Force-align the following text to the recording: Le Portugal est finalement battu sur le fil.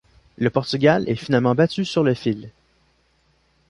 Le 0.39 0.49
Portugal 0.49 1.03
est 1.07 1.15
finalement 1.15 1.53
battu 1.53 1.85
sur 1.85 2.01
le 2.03 2.15
fil. 2.15 2.49